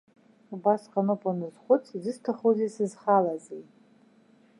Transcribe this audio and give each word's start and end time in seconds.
Убасҟаноуп 0.53 1.21
уаназхәыц, 1.25 1.85
изысҭахузеи, 1.97 2.73
сызхалазеи? 2.75 3.63